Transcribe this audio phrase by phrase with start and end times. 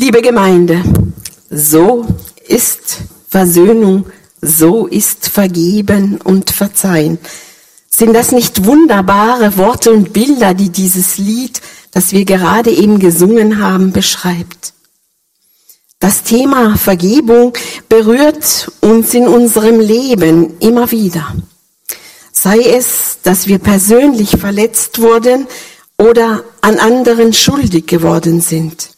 [0.00, 0.80] Liebe Gemeinde,
[1.50, 2.06] so
[2.46, 4.06] ist Versöhnung,
[4.40, 7.18] so ist Vergeben und Verzeihen.
[7.90, 13.60] Sind das nicht wunderbare Worte und Bilder, die dieses Lied, das wir gerade eben gesungen
[13.60, 14.72] haben, beschreibt?
[15.98, 17.54] Das Thema Vergebung
[17.88, 21.34] berührt uns in unserem Leben immer wieder.
[22.30, 25.48] Sei es, dass wir persönlich verletzt wurden
[25.96, 28.90] oder an anderen schuldig geworden sind.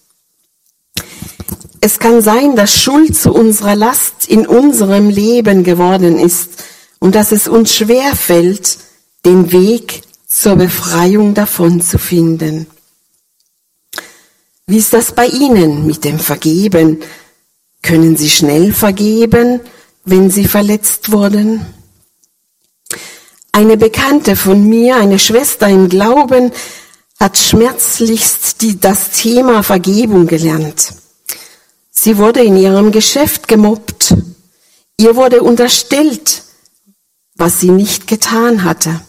[1.83, 6.62] Es kann sein, dass Schuld zu unserer Last in unserem Leben geworden ist
[6.98, 8.79] und dass es uns schwer fällt,
[9.25, 12.66] den Weg zur Befreiung davon zu finden.
[14.66, 17.01] Wie ist das bei Ihnen mit dem Vergeben?
[17.83, 19.61] Können Sie schnell vergeben,
[20.05, 21.65] wenn Sie verletzt wurden?
[23.53, 26.53] Eine Bekannte von mir, eine Schwester im Glauben,
[27.19, 30.92] hat schmerzlichst die, das Thema Vergebung gelernt.
[31.90, 34.14] Sie wurde in ihrem Geschäft gemobbt.
[34.96, 36.42] Ihr wurde unterstellt,
[37.34, 39.00] was sie nicht getan hatte.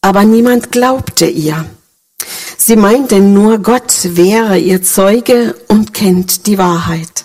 [0.00, 1.64] Aber niemand glaubte ihr.
[2.56, 7.24] Sie meinte nur, Gott wäre ihr Zeuge und kennt die Wahrheit.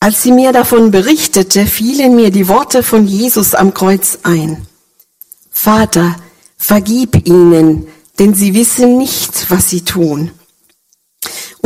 [0.00, 4.66] Als sie mir davon berichtete, fielen mir die Worte von Jesus am Kreuz ein.
[5.50, 6.16] Vater,
[6.56, 10.30] vergib ihnen, denn sie wissen nicht, was sie tun.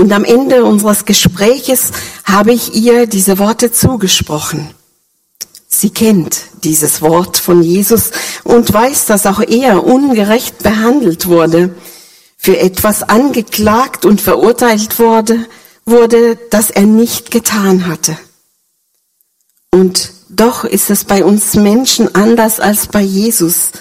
[0.00, 1.90] Und am Ende unseres Gespräches
[2.24, 4.70] habe ich ihr diese Worte zugesprochen.
[5.68, 8.10] Sie kennt dieses Wort von Jesus
[8.42, 11.74] und weiß, dass auch er ungerecht behandelt wurde,
[12.38, 15.44] für etwas angeklagt und verurteilt wurde,
[15.84, 18.16] wurde, das er nicht getan hatte.
[19.70, 23.72] Und doch ist es bei uns Menschen anders als bei Jesus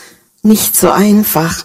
[0.44, 1.64] nicht so einfach.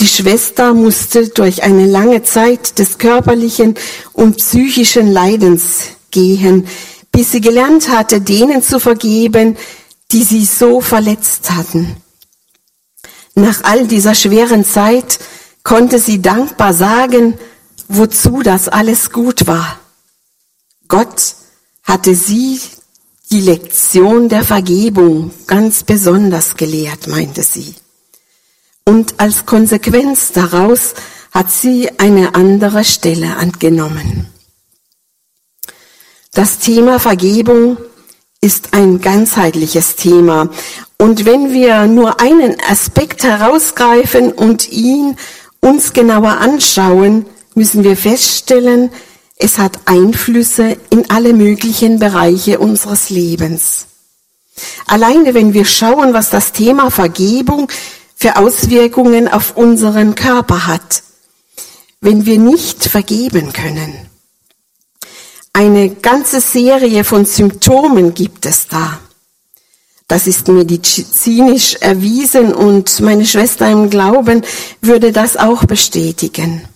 [0.00, 3.74] Die Schwester musste durch eine lange Zeit des körperlichen
[4.14, 6.66] und psychischen Leidens gehen,
[7.12, 9.58] bis sie gelernt hatte, denen zu vergeben,
[10.10, 11.96] die sie so verletzt hatten.
[13.34, 15.18] Nach all dieser schweren Zeit
[15.64, 17.38] konnte sie dankbar sagen,
[17.88, 19.78] wozu das alles gut war.
[20.88, 21.34] Gott
[21.82, 22.58] hatte sie
[23.30, 27.74] die Lektion der Vergebung ganz besonders gelehrt, meinte sie.
[28.84, 30.94] Und als Konsequenz daraus
[31.32, 34.26] hat sie eine andere Stelle angenommen.
[36.32, 37.76] Das Thema Vergebung
[38.40, 40.48] ist ein ganzheitliches Thema.
[40.98, 45.16] Und wenn wir nur einen Aspekt herausgreifen und ihn
[45.60, 48.90] uns genauer anschauen, müssen wir feststellen,
[49.36, 53.86] es hat Einflüsse in alle möglichen Bereiche unseres Lebens.
[54.86, 57.70] Alleine wenn wir schauen, was das Thema Vergebung
[58.20, 61.02] für Auswirkungen auf unseren Körper hat,
[62.02, 63.94] wenn wir nicht vergeben können.
[65.54, 69.00] Eine ganze Serie von Symptomen gibt es da.
[70.06, 74.42] Das ist medizinisch erwiesen und meine Schwester im Glauben
[74.82, 76.68] würde das auch bestätigen.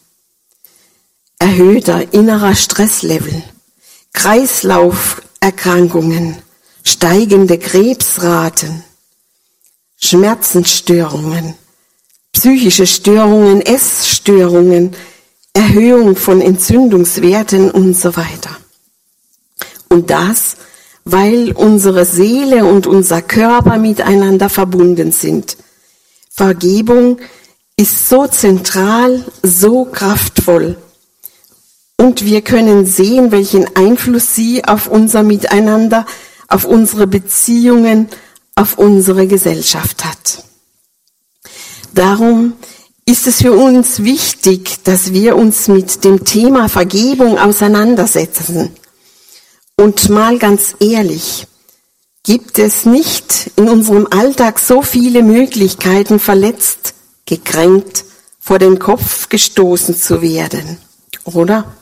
[1.38, 3.42] Erhöhter innerer Stresslevel,
[4.14, 6.36] Kreislauferkrankungen,
[6.84, 8.82] steigende Krebsraten,
[10.04, 11.54] Schmerzensstörungen,
[12.32, 14.94] psychische Störungen, Essstörungen,
[15.54, 18.50] Erhöhung von Entzündungswerten und so weiter.
[19.88, 20.56] Und das,
[21.06, 25.56] weil unsere Seele und unser Körper miteinander verbunden sind.
[26.30, 27.18] Vergebung
[27.76, 30.76] ist so zentral, so kraftvoll.
[31.96, 36.04] Und wir können sehen, welchen Einfluss sie auf unser Miteinander,
[36.48, 38.08] auf unsere Beziehungen,
[38.54, 40.44] auf unsere Gesellschaft hat.
[41.92, 42.54] Darum
[43.06, 48.70] ist es für uns wichtig, dass wir uns mit dem Thema Vergebung auseinandersetzen.
[49.76, 51.46] Und mal ganz ehrlich,
[52.22, 56.94] gibt es nicht in unserem Alltag so viele Möglichkeiten, verletzt,
[57.26, 58.04] gekränkt,
[58.40, 60.78] vor den Kopf gestoßen zu werden,
[61.24, 61.74] oder?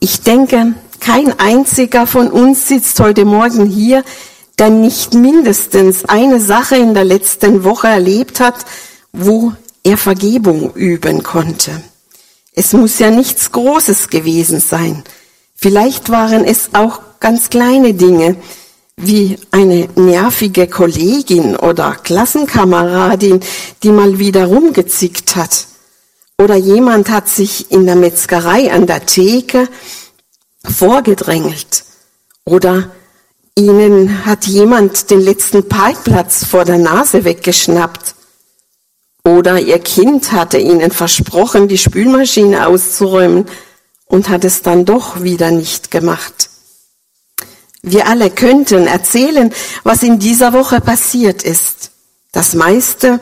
[0.00, 4.04] Ich denke, kein einziger von uns sitzt heute Morgen hier,
[4.58, 8.64] der nicht mindestens eine Sache in der letzten Woche erlebt hat,
[9.12, 11.82] wo er Vergebung üben konnte.
[12.52, 15.04] Es muss ja nichts Großes gewesen sein.
[15.54, 18.36] Vielleicht waren es auch ganz kleine Dinge,
[18.96, 23.40] wie eine nervige Kollegin oder Klassenkameradin,
[23.82, 25.66] die mal wieder rumgezickt hat.
[26.38, 29.68] Oder jemand hat sich in der Metzgerei an der Theke
[30.64, 31.84] vorgedrängelt.
[32.44, 32.90] Oder
[33.58, 38.14] Ihnen hat jemand den letzten Parkplatz vor der Nase weggeschnappt.
[39.24, 43.46] Oder Ihr Kind hatte Ihnen versprochen, die Spülmaschine auszuräumen
[44.04, 46.50] und hat es dann doch wieder nicht gemacht.
[47.82, 49.52] Wir alle könnten erzählen,
[49.84, 51.92] was in dieser Woche passiert ist.
[52.32, 53.20] Das meiste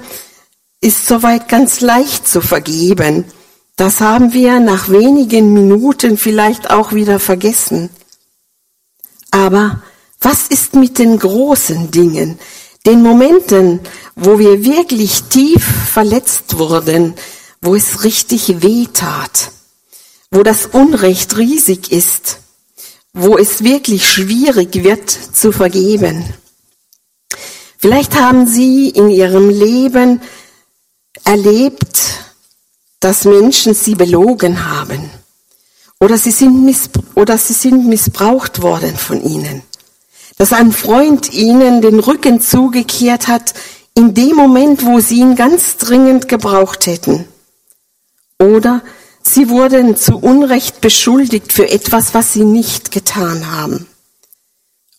[0.81, 3.25] ist soweit ganz leicht zu vergeben.
[3.77, 7.91] Das haben wir nach wenigen Minuten vielleicht auch wieder vergessen.
[9.31, 9.83] Aber
[10.25, 12.39] was ist mit den großen Dingen,
[12.87, 13.81] den Momenten,
[14.17, 17.15] wo wir wirklich tief verletzt wurden,
[17.61, 19.51] wo es richtig weh tat,
[20.31, 22.39] wo das Unrecht riesig ist,
[23.13, 26.25] wo es wirklich schwierig wird zu vergeben.
[27.79, 30.23] Vielleicht haben Sie in Ihrem Leben
[31.25, 32.01] erlebt,
[32.99, 35.11] dass Menschen Sie belogen haben
[36.01, 36.75] oder Sie sind,
[37.15, 39.63] oder Sie sind missbraucht worden von Ihnen.
[40.37, 43.55] Dass ein Freund Ihnen den Rücken zugekehrt hat
[43.95, 47.27] in dem Moment, wo Sie ihn ganz dringend gebraucht hätten.
[48.39, 48.83] Oder
[49.23, 53.87] Sie wurden zu Unrecht beschuldigt für etwas, was Sie nicht getan haben.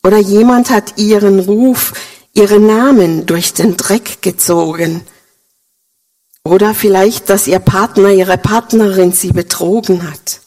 [0.03, 1.93] Oder jemand hat Ihren Ruf,
[2.33, 5.01] Ihren Namen durch den Dreck gezogen.
[6.43, 10.41] Oder vielleicht, dass Ihr Partner, Ihre Partnerin Sie betrogen hat.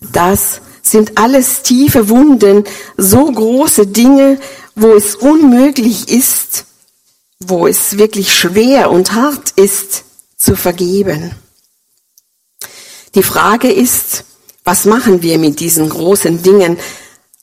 [0.00, 0.60] Das
[0.90, 2.64] sind alles tiefe Wunden,
[2.96, 4.38] so große Dinge,
[4.74, 6.66] wo es unmöglich ist,
[7.40, 10.04] wo es wirklich schwer und hart ist,
[10.36, 11.32] zu vergeben.
[13.14, 14.24] Die Frage ist,
[14.64, 16.76] was machen wir mit diesen großen Dingen,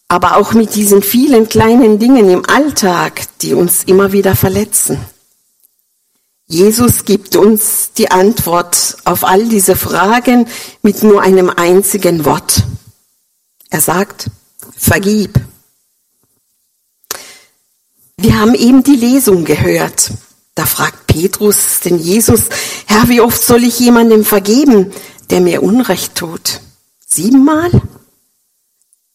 [0.07, 5.00] aber auch mit diesen vielen kleinen Dingen im Alltag, die uns immer wieder verletzen?
[6.45, 10.48] Jesus gibt uns die Antwort auf all diese Fragen
[10.84, 12.63] mit nur einem einzigen Wort.
[13.74, 14.28] Er sagt,
[14.78, 15.40] vergib.
[18.18, 20.12] Wir haben eben die Lesung gehört.
[20.54, 22.42] Da fragt Petrus den Jesus,
[22.86, 24.94] Herr, wie oft soll ich jemandem vergeben,
[25.31, 26.62] der mir Unrecht tut?
[27.08, 27.72] Siebenmal?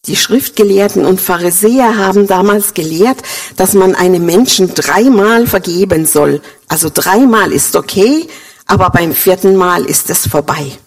[0.07, 3.19] Die Schriftgelehrten und Pharisäer haben damals gelehrt,
[3.55, 6.41] dass man einem Menschen dreimal vergeben soll.
[6.67, 8.27] Also dreimal ist okay,
[8.65, 10.77] aber beim vierten Mal ist es vorbei.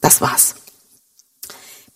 [0.00, 0.56] Das war's.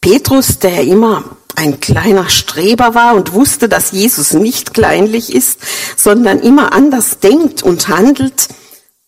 [0.04, 1.24] Petrus, der immer
[1.56, 5.60] ein kleiner Streber war und wusste, dass Jesus nicht kleinlich ist,
[5.96, 8.48] sondern immer anders denkt und handelt,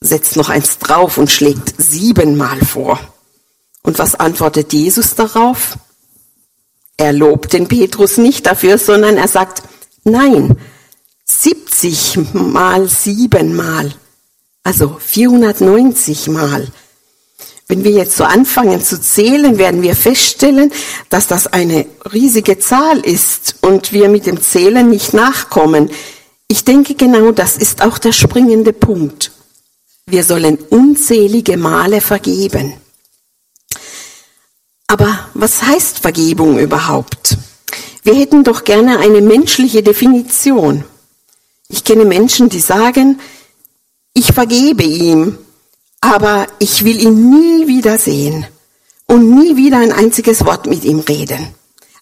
[0.01, 2.99] setzt noch eins drauf und schlägt siebenmal vor.
[3.83, 5.77] Und was antwortet Jesus darauf?
[6.97, 9.65] Er lobt den Petrus nicht dafür, sondern er sagt,
[10.05, 10.57] nein,
[11.27, 13.93] 70 mal siebenmal,
[14.63, 16.67] also 490 mal.
[17.69, 20.73] Wenn wir jetzt so anfangen zu zählen, werden wir feststellen,
[21.11, 25.91] dass das eine riesige Zahl ist und wir mit dem Zählen nicht nachkommen.
[26.47, 29.33] Ich denke genau, das ist auch der springende Punkt.
[30.07, 32.75] Wir sollen unzählige Male vergeben.
[34.87, 37.37] Aber was heißt Vergebung überhaupt?
[38.05, 40.85] Wir hätten doch gerne eine menschliche Definition.
[41.69, 43.19] Ich kenne Menschen, die sagen,
[44.15, 45.39] ich vergebe ihm,
[46.07, 48.47] aber ich will ihn nie wieder sehen
[49.07, 51.49] und nie wieder ein einziges Wort mit ihm reden.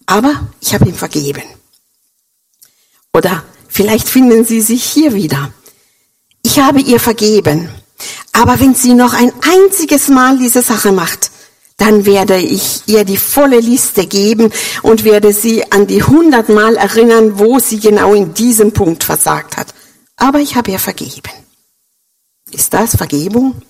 [0.05, 1.43] Aber ich habe ihm vergeben.
[3.15, 5.55] Oder vielleicht finden Sie sich hier wieder.
[6.43, 7.71] Ich habe ihr vergeben,
[8.33, 11.31] aber wenn sie noch ein einziges Mal diese Sache macht,
[11.79, 17.39] dann werde ich ihr die volle Liste geben und werde sie an die hundertmal erinnern,
[17.39, 19.69] wo sie genau in diesem Punkt versagt hat.
[20.17, 21.33] Aber ich habe ihr vergeben.
[22.53, 23.63] Ist das Vergebung?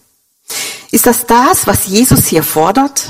[0.95, 3.09] Ist das das, was Jesus hier fordert?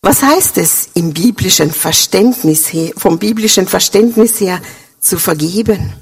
[0.00, 4.62] Was heißt es im biblischen Verständnis her, vom biblischen Verständnis her
[4.98, 5.92] zu vergeben?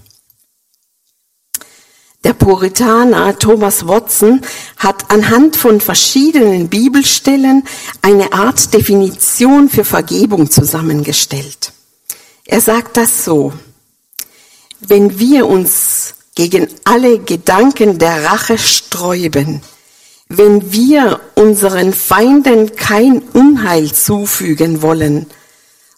[2.23, 4.41] Der Puritaner Thomas Watson
[4.77, 7.65] hat anhand von verschiedenen Bibelstellen
[8.01, 11.73] eine Art Definition für Vergebung zusammengestellt.
[12.45, 13.53] Er sagt das so,
[14.79, 19.61] wenn wir uns gegen alle Gedanken der Rache sträuben,
[20.37, 25.26] wenn wir unseren Feinden kein Unheil zufügen wollen,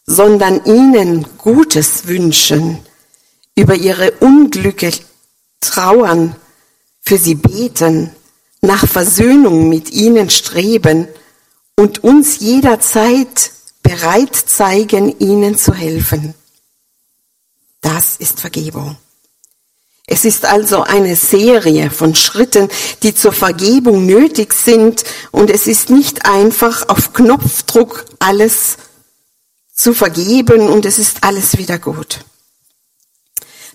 [0.07, 2.79] sondern ihnen Gutes wünschen,
[3.55, 4.93] über ihre Unglücke
[5.61, 6.37] trauern,
[7.01, 8.11] für sie beten,
[8.61, 11.09] nach Versöhnung mit ihnen streben
[11.77, 13.53] und uns jederzeit
[13.83, 16.35] bereit zeigen, ihnen zu helfen.
[17.81, 18.97] Das ist Vergebung.
[20.07, 22.69] Es ist also eine Serie von Schritten,
[23.03, 28.77] die zur Vergebung nötig sind und es ist nicht einfach auf Knopfdruck alles
[29.75, 32.21] zu vergeben und es ist alles wieder gut.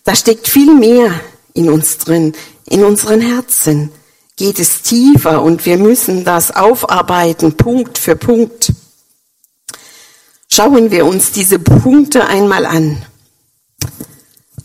[0.05, 1.19] Da steckt viel mehr
[1.53, 2.33] in uns drin,
[2.65, 3.91] in unseren Herzen
[4.38, 8.71] geht es tiefer und wir müssen das aufarbeiten, Punkt für Punkt.
[10.47, 13.05] Schauen wir uns diese Punkte einmal an.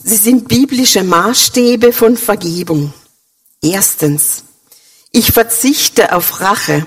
[0.09, 2.95] Sie sind biblische Maßstäbe von Vergebung.
[3.61, 4.45] Erstens,
[5.11, 6.87] ich verzichte auf Rache.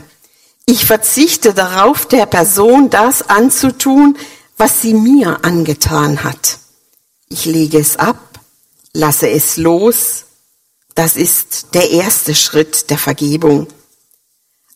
[0.65, 4.17] Ich verzichte darauf, der Person das anzutun,
[4.55, 6.59] was sie mir angetan hat.
[7.27, 8.39] Ich lege es ab,
[8.93, 10.23] lasse es los.
[10.95, 13.67] Das ist der erste Schritt der Vergebung.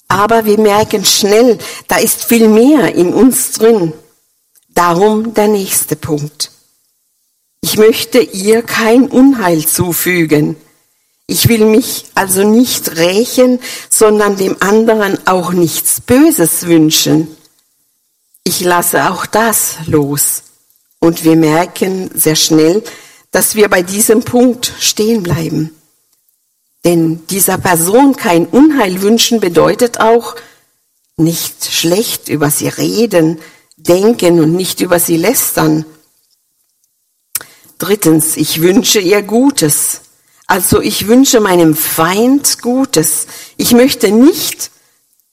[0.10, 3.94] Aber wir merken schnell, da ist viel mehr in uns drin.
[4.68, 6.52] Darum der nächste Punkt.
[7.65, 10.58] Ich möchte ihr kein Unheil zufügen.
[11.27, 17.38] Ich will mich also nicht rächen, sondern dem anderen auch nichts Böses wünschen.
[18.43, 20.43] Ich lasse auch das los.
[21.00, 22.84] Und wir merken sehr schnell,
[23.32, 25.74] dass wir bei diesem Punkt stehen bleiben.
[26.84, 30.36] Denn dieser Person kein Unheil wünschen bedeutet auch
[31.15, 33.39] nicht schlecht über sie reden,
[33.77, 35.86] denken und nicht über sie lästern.
[37.84, 40.04] Drittens, ich wünsche ihr Gutes.
[40.48, 43.28] Also ich wünsche meinem Feind Gutes.
[43.58, 44.72] Ich möchte nicht,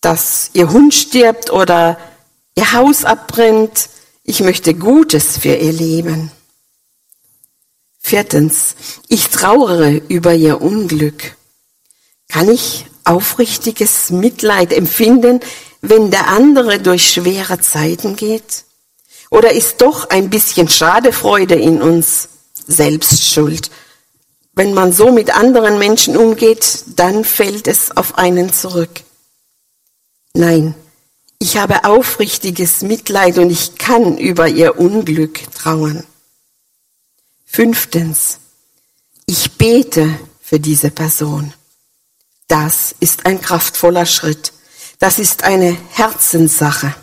[0.00, 1.96] dass ihr Hund stirbt oder
[2.56, 3.88] ihr Haus abbrennt.
[4.24, 6.32] Ich möchte Gutes für ihr Leben.
[8.00, 8.74] Viertens,
[9.06, 11.36] ich trauere über ihr Unglück.
[12.26, 15.38] Kann ich aufrichtiges Mitleid empfinden,
[15.82, 18.64] wenn der andere durch schwere Zeiten geht?
[19.30, 22.28] Oder ist doch ein bisschen Schadefreude in uns
[22.70, 23.70] Selbstschuld?
[24.52, 29.02] Wenn man so mit anderen Menschen umgeht, dann fällt es auf einen zurück.
[30.34, 30.74] Nein,
[31.38, 36.04] ich habe aufrichtiges Mitleid und ich kann über ihr Unglück trauern.
[37.46, 38.38] Fünftens,
[39.26, 41.54] ich bete für diese Person.
[42.46, 44.52] Das ist ein kraftvoller Schritt.
[44.98, 46.94] Das ist eine Herzenssache.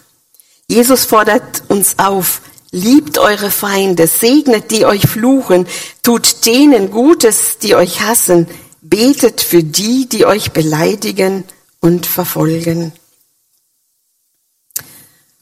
[0.67, 5.67] Jesus fordert uns auf, liebt eure Feinde, segnet die euch fluchen,
[6.03, 8.47] tut denen Gutes, die euch hassen,
[8.81, 11.43] betet für die, die euch beleidigen
[11.79, 12.91] und verfolgen.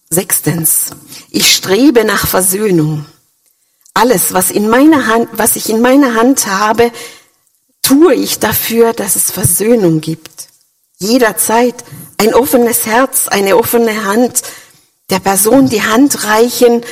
[0.09, 0.91] Sechstens,
[1.31, 3.05] ich strebe nach Versöhnung.
[3.93, 6.91] Alles, was in meiner Hand, was ich in meiner Hand habe,
[7.81, 10.47] tue ich dafür, dass es Versöhnung gibt.
[10.97, 11.83] Jederzeit
[12.17, 14.41] ein offenes Herz, eine offene Hand,
[15.09, 16.83] der Person die Hand reichen.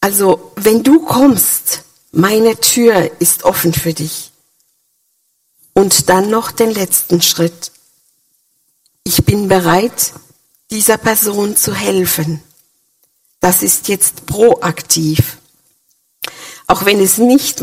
[0.00, 4.32] Also, wenn du kommst, meine Tür ist offen für dich.
[5.74, 7.72] Und dann noch den letzten Schritt.
[9.04, 10.12] Ich bin bereit,
[10.70, 12.42] dieser Person zu helfen.
[13.40, 15.38] Das ist jetzt proaktiv.
[16.66, 17.62] Auch wenn es nicht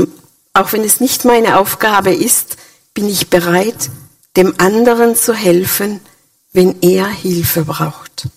[0.55, 2.55] auch wenn es nicht meine Aufgabe ist,
[2.93, 3.89] bin ich bereit,
[4.37, 5.99] dem anderen zu helfen,
[6.53, 8.27] wenn er Hilfe braucht.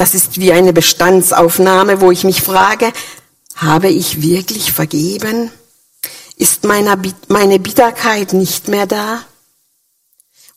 [0.00, 2.90] Das ist wie eine Bestandsaufnahme, wo ich mich frage,
[3.54, 5.50] habe ich wirklich vergeben?
[6.36, 9.22] Ist meine Bitterkeit nicht mehr da?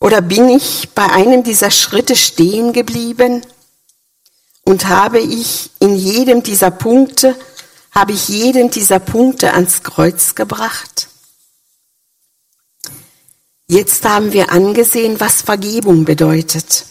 [0.00, 3.44] Oder bin ich bei einem dieser Schritte stehen geblieben?
[4.64, 7.36] Und habe ich in jedem dieser Punkte
[7.90, 11.08] habe ich jeden dieser Punkte ans Kreuz gebracht?
[13.66, 16.86] Jetzt haben wir angesehen, was Vergebung bedeutet.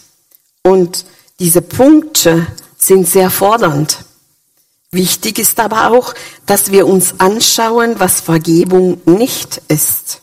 [0.62, 1.06] Und
[1.40, 2.48] diese Punkte
[2.78, 4.06] sind sehr fordernd.
[4.92, 6.14] Wichtig ist aber auch,
[6.46, 10.22] dass wir uns anschauen, was Vergebung nicht ist.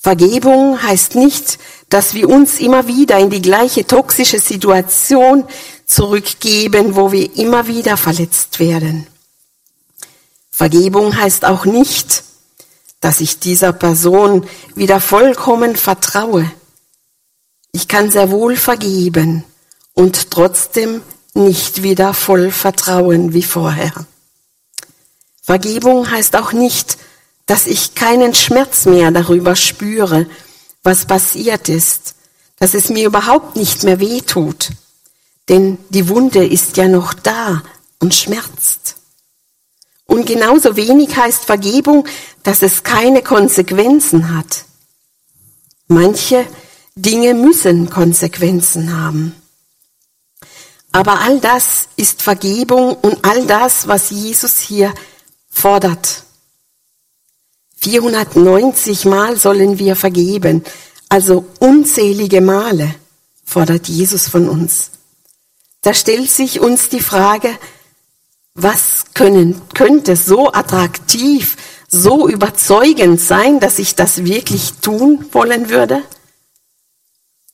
[0.00, 5.44] Vergebung heißt nicht, dass wir uns immer wieder in die gleiche toxische Situation
[5.86, 9.06] zurückgeben, wo wir immer wieder verletzt werden.
[10.50, 12.24] Vergebung heißt auch nicht,
[13.00, 16.50] dass ich dieser Person wieder vollkommen vertraue.
[17.72, 19.44] Ich kann sehr wohl vergeben
[20.00, 21.02] und trotzdem
[21.34, 23.92] nicht wieder voll vertrauen wie vorher.
[25.42, 26.96] Vergebung heißt auch nicht,
[27.44, 30.26] dass ich keinen Schmerz mehr darüber spüre,
[30.82, 32.14] was passiert ist,
[32.58, 34.70] dass es mir überhaupt nicht mehr weh tut,
[35.50, 37.62] denn die Wunde ist ja noch da
[37.98, 38.96] und schmerzt.
[40.06, 42.08] Und genauso wenig heißt Vergebung,
[42.42, 44.64] dass es keine Konsequenzen hat.
[45.88, 46.46] Manche
[46.94, 49.39] Dinge müssen Konsequenzen haben.
[50.92, 54.92] Aber all das ist Vergebung und all das, was Jesus hier
[55.48, 56.24] fordert.
[57.80, 60.64] 490 Mal sollen wir vergeben,
[61.08, 62.94] also unzählige Male
[63.44, 64.90] fordert Jesus von uns.
[65.80, 67.48] Da stellt sich uns die Frage,
[68.54, 71.56] was können, könnte so attraktiv,
[71.88, 76.02] so überzeugend sein, dass ich das wirklich tun wollen würde?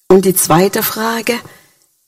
[0.08, 1.38] Und die zweite Frage,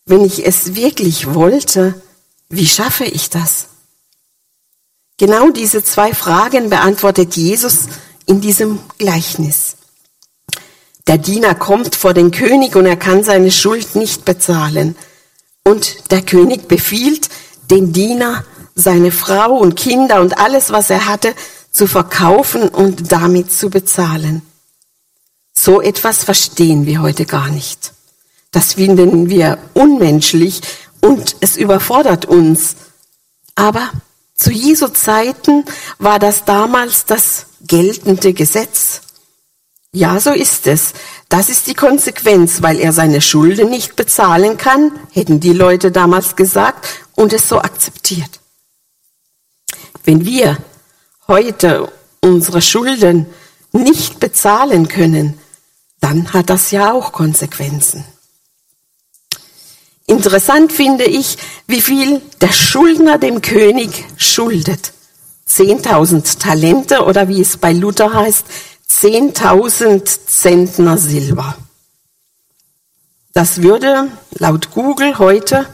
[0.09, 2.01] wenn ich es wirklich wollte,
[2.49, 3.69] wie schaffe ich das?
[5.19, 7.87] Genau diese zwei Fragen beantwortet Jesus
[8.27, 9.77] in diesem Gleichnis.
[11.07, 14.97] Der Diener kommt vor den König und er kann seine Schuld nicht bezahlen.
[15.65, 17.29] Und der König befiehlt,
[17.71, 21.35] den Diener, seine Frau und Kinder und alles, was er hatte,
[21.71, 24.43] zu verkaufen und damit zu bezahlen.
[25.53, 27.93] So etwas verstehen wir heute gar nicht.
[28.51, 30.61] Das finden wir unmenschlich
[31.01, 32.77] und es überfordert uns.
[33.55, 33.91] Aber
[34.35, 35.65] zu Jesu Zeiten
[35.99, 39.03] war das damals das geltende Gesetz.
[39.93, 40.93] Ja, so ist es.
[41.29, 46.37] Das ist die Konsequenz, weil er seine Schulden nicht bezahlen kann, hätten die Leute damals
[46.37, 48.41] gesagt und es so akzeptiert.
[50.05, 50.59] Wenn wir
[51.27, 51.91] heute
[52.21, 53.27] unsere Schulden
[53.73, 55.39] nicht bezahlen können,
[56.01, 58.05] dann hat das ja auch Konsequenzen.
[60.09, 61.37] Interessant finde ich,
[61.67, 64.95] wie viel der Schuldner dem König schuldet.
[65.47, 68.47] 10.000 Talente oder wie es bei Luther heißt,
[68.91, 71.57] 10.000 Zentner Silber.
[73.35, 75.67] Das würde laut Google heute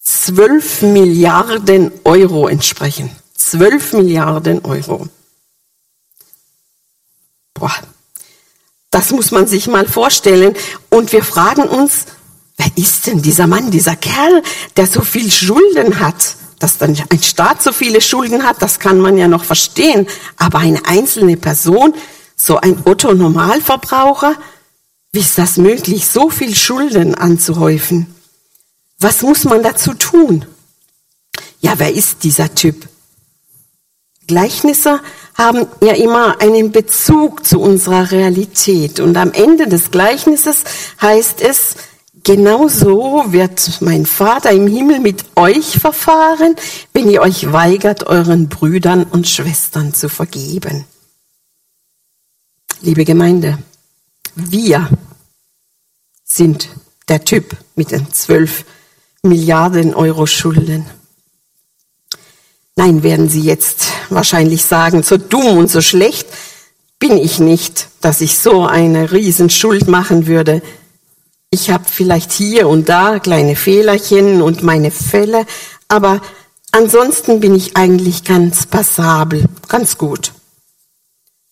[0.00, 3.14] 12 Milliarden Euro entsprechen.
[3.34, 5.08] 12 Milliarden Euro.
[7.52, 7.74] Boah,
[8.90, 10.56] das muss man sich mal vorstellen.
[10.88, 12.06] Und wir fragen uns,
[12.76, 14.42] ist denn dieser Mann, dieser Kerl,
[14.76, 16.36] der so viel Schulden hat?
[16.58, 20.06] Dass dann ein Staat so viele Schulden hat, das kann man ja noch verstehen.
[20.36, 21.94] Aber eine einzelne Person,
[22.36, 24.34] so ein Otto Normalverbraucher,
[25.12, 28.14] wie ist das möglich, so viel Schulden anzuhäufen?
[28.98, 30.44] Was muss man dazu tun?
[31.60, 32.88] Ja, wer ist dieser Typ?
[34.26, 35.00] Gleichnisse
[35.34, 39.00] haben ja immer einen Bezug zu unserer Realität.
[39.00, 40.58] Und am Ende des Gleichnisses
[41.00, 41.74] heißt es,
[42.24, 46.56] genau so wird mein Vater im Himmel mit euch verfahren,
[46.92, 50.84] wenn ihr euch weigert, euren Brüdern und Schwestern zu vergeben.
[52.82, 53.58] Liebe Gemeinde,
[54.34, 54.88] wir
[56.24, 56.68] sind
[57.08, 58.64] der Typ mit den zwölf
[59.22, 60.86] Milliarden Euro Schulden.
[62.76, 66.26] Nein, werden Sie jetzt wahrscheinlich sagen, so dumm und so schlecht
[66.98, 70.62] bin ich nicht, dass ich so eine Riesenschuld machen würde.
[71.52, 75.46] Ich habe vielleicht hier und da kleine Fehlerchen und meine Fälle,
[75.88, 76.22] aber
[76.70, 80.32] ansonsten bin ich eigentlich ganz passabel, ganz gut.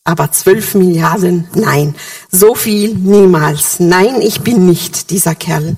[0.04, 1.96] Aber zwölf Milliarden, nein,
[2.30, 3.80] so viel niemals.
[3.80, 5.76] Nein, ich bin nicht dieser Kerl.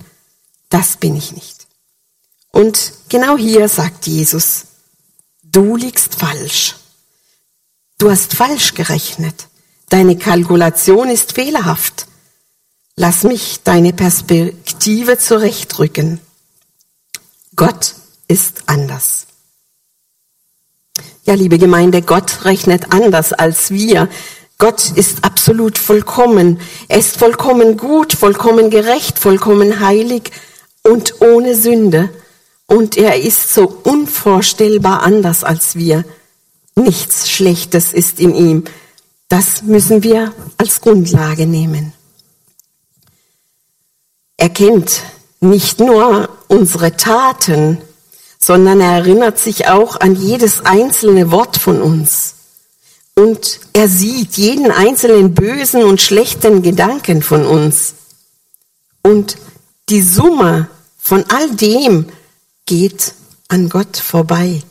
[0.68, 1.66] Das bin ich nicht.
[2.52, 4.66] Und genau hier sagt Jesus,
[5.42, 6.76] du liegst falsch.
[7.96, 9.48] Du hast falsch gerechnet.
[9.88, 12.06] Deine Kalkulation ist fehlerhaft.
[13.02, 16.20] Lass mich deine Perspektive zurechtrücken.
[17.56, 17.94] Gott
[18.28, 19.26] ist anders.
[21.24, 24.10] Ja, liebe Gemeinde, Gott rechnet anders als wir.
[24.58, 26.60] Gott ist absolut vollkommen.
[26.88, 30.30] Er ist vollkommen gut, vollkommen gerecht, vollkommen heilig
[30.82, 32.10] und ohne Sünde.
[32.66, 36.04] Und er ist so unvorstellbar anders als wir.
[36.74, 38.64] Nichts Schlechtes ist in ihm.
[39.28, 41.94] Das müssen wir als Grundlage nehmen.
[44.40, 45.02] Er kennt
[45.40, 47.76] nicht nur unsere Taten,
[48.38, 52.36] sondern er erinnert sich auch an jedes einzelne Wort von uns.
[53.14, 57.92] Und er sieht jeden einzelnen bösen und schlechten Gedanken von uns.
[59.02, 59.36] Und
[59.90, 62.06] die Summe von all dem,
[62.64, 63.12] geht
[63.48, 64.62] an Gott vorbei.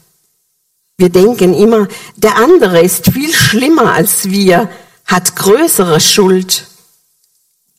[0.97, 4.67] Wir denken immer, der andere ist viel schlimmer als wir,
[5.05, 6.65] hat größere Schuld.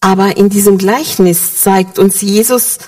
[0.01, 2.79] Aber in diesem Gleichnis zeigt uns Jesus,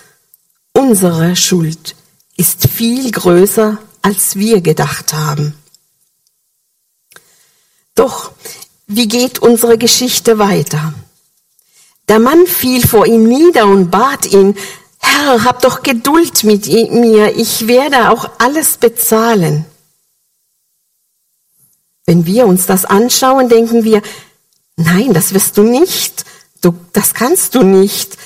[0.72, 1.94] unsere Schuld
[2.36, 5.54] ist viel größer, als wir gedacht haben.
[7.94, 8.32] Doch,
[8.86, 10.94] wie geht unsere Geschichte weiter?
[12.08, 14.56] Der Mann fiel vor ihm nieder und bat ihn,
[14.98, 19.66] Herr, hab doch Geduld mit mir, ich werde auch alles bezahlen.
[22.06, 24.02] Wenn wir uns das anschauen, denken wir,
[24.76, 26.24] nein, das wirst du nicht,
[26.62, 28.16] du, das kannst du nicht.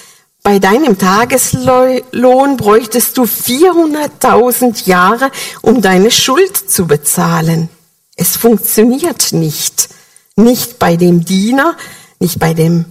[0.42, 7.68] Bei deinem Tageslohn bräuchtest du 400.000 Jahre, um deine Schuld zu bezahlen.
[8.14, 9.88] Es funktioniert nicht.
[10.36, 11.76] Nicht bei dem Diener,
[12.20, 12.84] nicht bei dem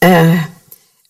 [0.00, 0.36] äh,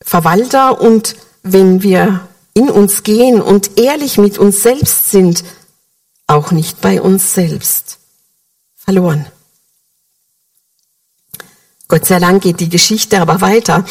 [0.02, 5.44] Verwalter und wenn wir in uns gehen und ehrlich mit uns selbst sind,
[6.26, 7.98] auch nicht bei uns selbst.
[8.76, 9.26] Verloren.
[11.92, 13.84] Gott sei Dank geht die Geschichte aber weiter.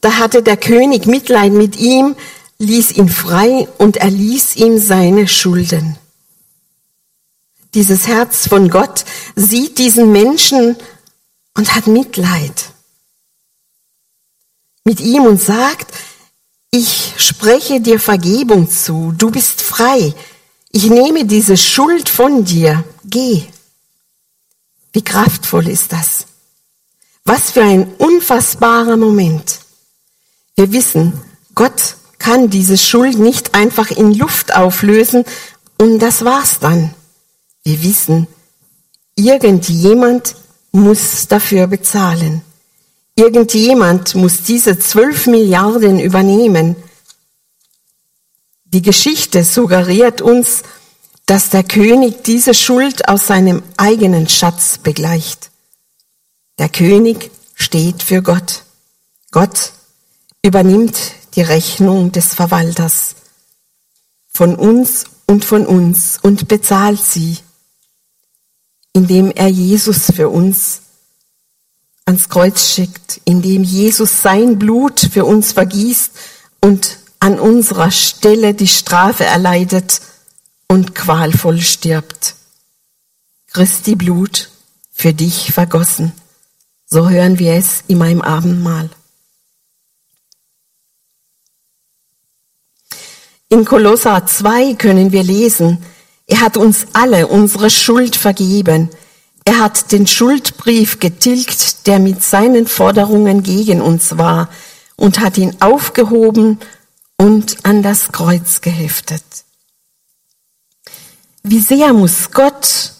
[0.00, 2.16] Da hatte der König Mitleid mit ihm,
[2.56, 5.98] ließ ihn frei und erließ ihm seine Schulden.
[7.74, 9.04] Dieses Herz von Gott
[9.36, 10.76] sieht diesen Menschen
[11.52, 12.72] und hat Mitleid
[14.84, 15.92] mit ihm und sagt,
[16.70, 20.14] ich spreche dir Vergebung zu, du bist frei,
[20.70, 23.42] ich nehme diese Schuld von dir, geh.
[24.94, 26.31] Wie kraftvoll ist das?
[27.24, 29.60] Was für ein unfassbarer Moment.
[30.56, 31.12] Wir wissen,
[31.54, 35.24] Gott kann diese Schuld nicht einfach in Luft auflösen
[35.78, 36.94] und das war's dann.
[37.64, 38.26] Wir wissen,
[39.14, 40.34] irgendjemand
[40.72, 42.42] muss dafür bezahlen.
[43.14, 46.76] Irgendjemand muss diese zwölf Milliarden übernehmen.
[48.64, 50.62] Die Geschichte suggeriert uns,
[51.26, 55.51] dass der König diese Schuld aus seinem eigenen Schatz begleicht.
[56.62, 58.62] Der König steht für Gott.
[59.32, 59.72] Gott
[60.44, 60.96] übernimmt
[61.34, 63.16] die Rechnung des Verwalters
[64.28, 67.38] von uns und von uns und bezahlt sie,
[68.92, 70.82] indem er Jesus für uns
[72.04, 76.12] ans Kreuz schickt, indem Jesus sein Blut für uns vergießt
[76.60, 80.00] und an unserer Stelle die Strafe erleidet
[80.68, 82.36] und qualvoll stirbt.
[83.48, 84.48] Christi Blut
[84.92, 86.12] für dich vergossen.
[86.92, 88.90] So hören wir es in meinem Abendmahl.
[93.48, 95.82] In Kolosser 2 können wir lesen,
[96.26, 98.90] er hat uns alle unsere Schuld vergeben.
[99.46, 104.50] Er hat den Schuldbrief getilgt, der mit seinen Forderungen gegen uns war,
[104.94, 106.60] und hat ihn aufgehoben
[107.16, 109.24] und an das Kreuz geheftet.
[111.42, 112.92] Wie sehr muss Gott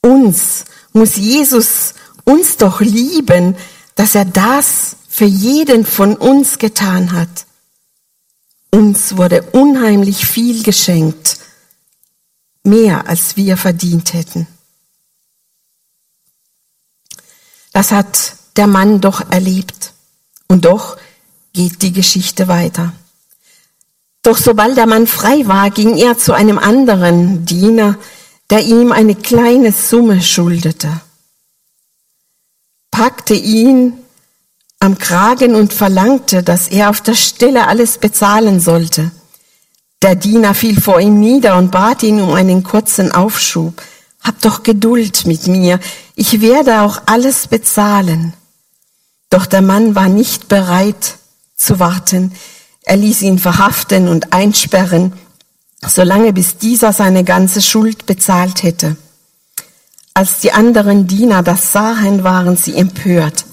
[0.00, 1.94] uns, muss Jesus
[2.28, 3.56] uns doch lieben,
[3.94, 7.46] dass er das für jeden von uns getan hat.
[8.70, 11.38] Uns wurde unheimlich viel geschenkt,
[12.62, 14.46] mehr als wir verdient hätten.
[17.72, 19.92] Das hat der Mann doch erlebt.
[20.48, 20.98] Und doch
[21.52, 22.92] geht die Geschichte weiter.
[24.22, 27.96] Doch sobald der Mann frei war, ging er zu einem anderen Diener,
[28.50, 31.00] der ihm eine kleine Summe schuldete,
[32.98, 33.92] packte ihn
[34.80, 39.12] am Kragen und verlangte, dass er auf der Stelle alles bezahlen sollte.
[40.02, 43.80] Der Diener fiel vor ihm nieder und bat ihn um einen kurzen Aufschub.
[44.20, 45.78] Hab doch Geduld mit mir,
[46.16, 48.34] ich werde auch alles bezahlen.
[49.30, 51.18] Doch der Mann war nicht bereit
[51.54, 52.32] zu warten.
[52.82, 55.12] Er ließ ihn verhaften und einsperren,
[55.86, 58.96] solange bis dieser seine ganze Schuld bezahlt hätte.
[60.18, 63.44] Als die anderen Diener das sahen, waren sie empört.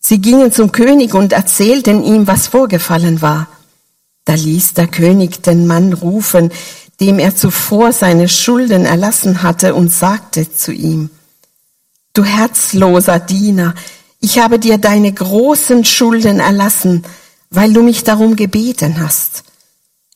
[0.00, 3.46] Sie gingen zum König und erzählten ihm, was vorgefallen war.
[4.24, 6.50] Da ließ der König den Mann rufen,
[6.98, 11.10] dem er zuvor seine Schulden erlassen hatte, und sagte zu ihm,
[12.14, 13.74] Du herzloser Diener,
[14.18, 17.04] ich habe dir deine großen Schulden erlassen,
[17.50, 19.44] weil du mich darum gebeten hast.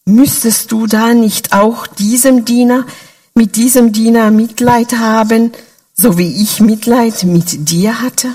[0.07, 2.87] Müsstest du da nicht auch diesem Diener,
[3.35, 5.53] mit diesem Diener Mitleid haben,
[5.99, 8.35] so wie ich Mitleid mit dir hatte?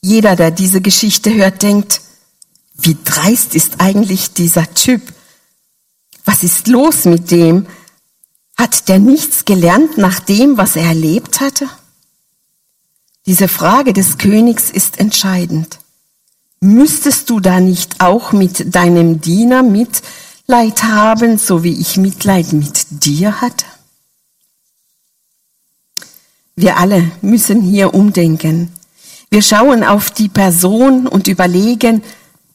[0.00, 2.00] Jeder, der diese Geschichte hört, denkt,
[2.74, 5.02] wie dreist ist eigentlich dieser Typ?
[6.24, 7.66] Was ist los mit dem?
[8.56, 11.68] Hat der nichts gelernt nach dem, was er erlebt hatte?
[13.26, 15.78] Diese Frage des Königs ist entscheidend.
[16.60, 22.86] Müsstest du da nicht auch mit deinem Diener Mitleid haben, so wie ich Mitleid mit
[22.90, 23.66] dir hatte?
[26.54, 28.72] Wir alle müssen hier umdenken.
[29.30, 32.02] Wir schauen auf die Person und überlegen,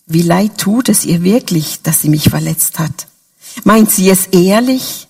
[0.06, 3.08] wie leid tut es ihr wirklich, dass sie mich verletzt hat?
[3.64, 5.08] Meint sie es ehrlich?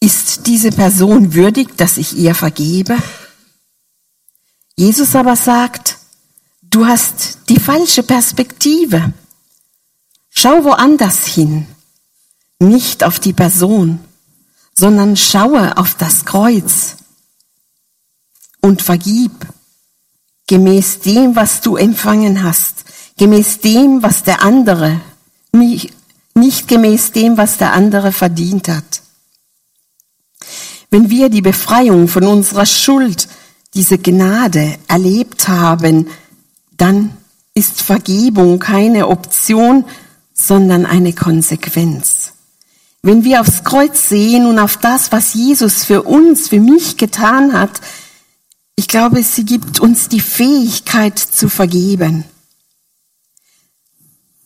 [0.00, 2.96] Ist diese Person würdig, dass ich ihr vergebe?
[4.76, 5.96] Jesus aber sagt,
[6.62, 9.12] du hast die falsche Perspektive.
[10.30, 11.66] Schau woanders hin,
[12.60, 13.98] nicht auf die Person,
[14.74, 16.98] sondern schaue auf das Kreuz
[18.60, 19.46] und vergib
[20.46, 22.84] gemäß dem, was du empfangen hast,
[23.18, 25.00] gemäß dem, was der andere,
[25.52, 29.02] nicht, gemäß dem, was der andere verdient hat.
[30.90, 33.28] Wenn wir die Befreiung von unserer Schuld,
[33.74, 36.08] diese Gnade erlebt haben,
[36.76, 37.16] dann
[37.54, 39.84] ist Vergebung keine Option,
[40.32, 42.32] sondern eine Konsequenz.
[43.02, 47.52] Wenn wir aufs Kreuz sehen und auf das, was Jesus für uns, für mich getan
[47.52, 47.80] hat,
[48.78, 52.22] ich glaube, sie gibt uns die Fähigkeit zu vergeben.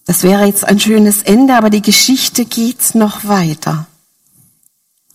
[0.07, 3.87] Das wäre jetzt ein schönes Ende, aber die Geschichte geht noch weiter.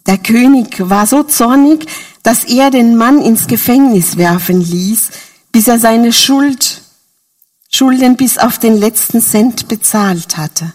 [0.05, 1.87] Der König war so zornig,
[2.21, 5.09] dass er den Mann ins Gefängnis werfen ließ,
[5.51, 6.83] bis er seine Schuld,
[7.71, 10.73] Schulden bis auf den letzten Cent bezahlt hatte.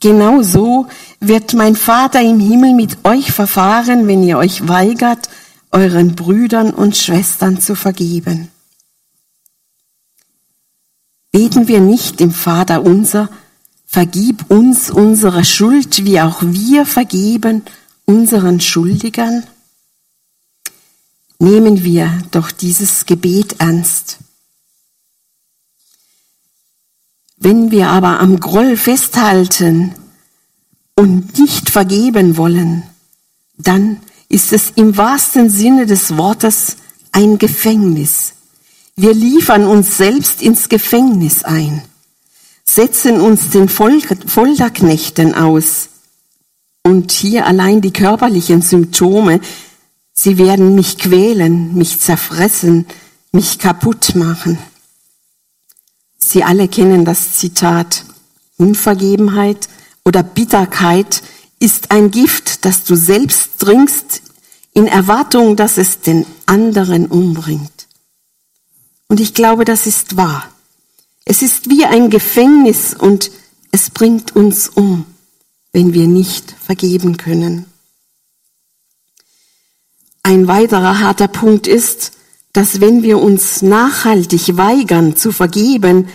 [0.00, 0.86] Genau so
[1.20, 5.28] wird mein Vater im Himmel mit euch verfahren, wenn ihr euch weigert,
[5.74, 8.48] euren Brüdern und Schwestern zu vergeben.
[11.32, 13.28] Beten wir nicht im Vater unser,
[13.84, 17.62] vergib uns unsere Schuld, wie auch wir vergeben
[18.04, 19.42] unseren Schuldigern?
[21.40, 24.18] Nehmen wir doch dieses Gebet ernst.
[27.36, 29.92] Wenn wir aber am Groll festhalten
[30.94, 32.84] und nicht vergeben wollen,
[33.56, 36.76] dann ist es im wahrsten Sinne des Wortes
[37.12, 38.32] ein Gefängnis.
[38.96, 41.82] Wir liefern uns selbst ins Gefängnis ein,
[42.64, 45.88] setzen uns den Folterknechten aus,
[46.86, 49.40] und hier allein die körperlichen Symptome,
[50.12, 52.86] sie werden mich quälen, mich zerfressen,
[53.32, 54.58] mich kaputt machen.
[56.18, 58.04] Sie alle kennen das Zitat,
[58.58, 59.68] Unvergebenheit
[60.04, 61.22] oder Bitterkeit
[61.64, 64.22] ist ein Gift, das du selbst trinkst,
[64.72, 67.88] in Erwartung, dass es den anderen umbringt.
[69.08, 70.48] Und ich glaube, das ist wahr.
[71.24, 73.30] Es ist wie ein Gefängnis und
[73.70, 75.06] es bringt uns um
[75.74, 77.66] wenn wir nicht vergeben können.
[80.22, 82.12] Ein weiterer harter Punkt ist,
[82.52, 86.08] dass wenn wir uns nachhaltig weigern zu vergeben,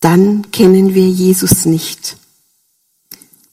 [0.00, 2.18] dann kennen wir Jesus nicht.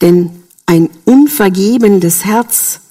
[0.01, 2.81] Denn ein unvergebendes Herz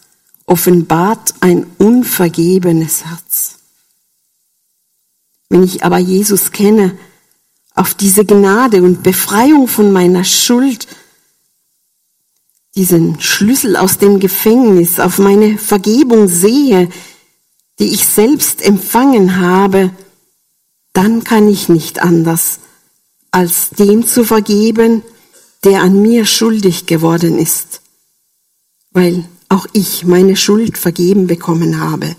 [0.46, 3.58] offenbart ein unvergebenes Herz.
[5.48, 6.96] Wenn ich aber Jesus kenne,
[7.74, 10.86] auf diese Gnade und Befreiung von meiner Schuld
[12.74, 16.90] diesen Schlüssel aus dem Gefängnis, auf meine Vergebung sehe,
[17.78, 19.90] die ich selbst empfangen habe,
[20.92, 22.60] dann kann ich nicht anders,
[23.30, 25.02] als dem zu vergeben,
[25.66, 27.80] der an mir schuldig geworden ist,
[28.92, 32.14] weil auch ich meine Schuld vergeben bekommen habe,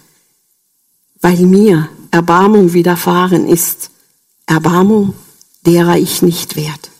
[1.21, 3.89] weil mir Erbarmung widerfahren ist,
[4.47, 5.13] Erbarmung,
[5.65, 6.91] derer ich nicht wert.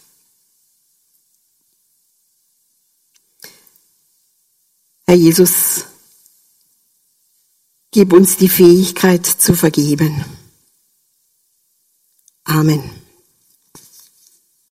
[5.05, 5.83] Herr Jesus,
[7.91, 10.23] gib uns die Fähigkeit zu vergeben.
[12.45, 12.96] Amen.